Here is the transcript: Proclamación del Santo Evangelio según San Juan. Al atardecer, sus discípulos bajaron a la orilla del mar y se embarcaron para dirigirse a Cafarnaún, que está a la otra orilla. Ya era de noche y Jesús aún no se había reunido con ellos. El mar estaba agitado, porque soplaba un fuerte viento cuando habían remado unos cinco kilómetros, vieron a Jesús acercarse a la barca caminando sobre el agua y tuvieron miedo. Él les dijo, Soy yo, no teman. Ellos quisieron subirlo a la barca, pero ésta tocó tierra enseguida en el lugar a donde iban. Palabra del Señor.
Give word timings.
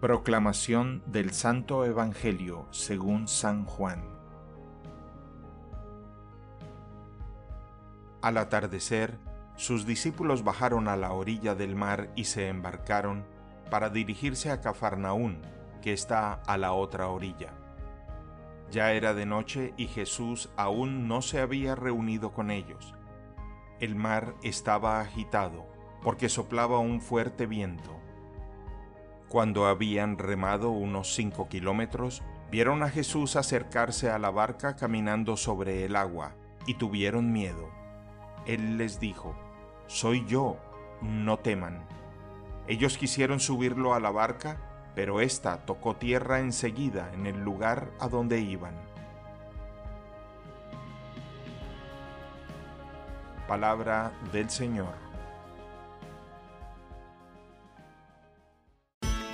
Proclamación 0.00 1.02
del 1.06 1.32
Santo 1.32 1.84
Evangelio 1.84 2.68
según 2.70 3.26
San 3.26 3.64
Juan. 3.64 4.04
Al 8.22 8.38
atardecer, 8.38 9.18
sus 9.56 9.86
discípulos 9.86 10.44
bajaron 10.44 10.86
a 10.86 10.96
la 10.96 11.10
orilla 11.10 11.56
del 11.56 11.74
mar 11.74 12.12
y 12.14 12.26
se 12.26 12.46
embarcaron 12.46 13.24
para 13.72 13.90
dirigirse 13.90 14.52
a 14.52 14.60
Cafarnaún, 14.60 15.42
que 15.82 15.92
está 15.92 16.34
a 16.46 16.56
la 16.58 16.74
otra 16.74 17.08
orilla. 17.08 17.54
Ya 18.70 18.92
era 18.92 19.14
de 19.14 19.26
noche 19.26 19.74
y 19.76 19.88
Jesús 19.88 20.48
aún 20.56 21.08
no 21.08 21.22
se 21.22 21.40
había 21.40 21.74
reunido 21.74 22.30
con 22.30 22.52
ellos. 22.52 22.94
El 23.80 23.96
mar 23.96 24.36
estaba 24.44 25.00
agitado, 25.00 25.66
porque 26.04 26.28
soplaba 26.28 26.78
un 26.78 27.00
fuerte 27.00 27.46
viento 27.46 27.98
cuando 29.28 29.66
habían 29.66 30.16
remado 30.16 30.70
unos 30.70 31.14
cinco 31.14 31.48
kilómetros, 31.48 32.22
vieron 32.50 32.82
a 32.82 32.88
Jesús 32.88 33.36
acercarse 33.36 34.10
a 34.10 34.18
la 34.18 34.30
barca 34.30 34.74
caminando 34.74 35.36
sobre 35.36 35.84
el 35.84 35.96
agua 35.96 36.34
y 36.66 36.74
tuvieron 36.74 37.32
miedo. 37.32 37.68
Él 38.46 38.78
les 38.78 39.00
dijo, 39.00 39.36
Soy 39.86 40.24
yo, 40.26 40.56
no 41.02 41.38
teman. 41.38 41.86
Ellos 42.66 42.96
quisieron 42.96 43.40
subirlo 43.40 43.94
a 43.94 44.00
la 44.00 44.10
barca, 44.10 44.58
pero 44.94 45.20
ésta 45.20 45.64
tocó 45.64 45.96
tierra 45.96 46.40
enseguida 46.40 47.10
en 47.12 47.26
el 47.26 47.40
lugar 47.42 47.90
a 48.00 48.08
donde 48.08 48.40
iban. 48.40 48.74
Palabra 53.46 54.12
del 54.32 54.50
Señor. 54.50 55.07